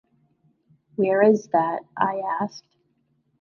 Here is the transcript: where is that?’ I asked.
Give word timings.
where 0.95 1.21
is 1.21 1.45
that?’ 1.49 1.83
I 1.95 2.21
asked. 2.41 2.65